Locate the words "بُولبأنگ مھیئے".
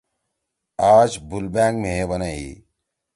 1.29-2.03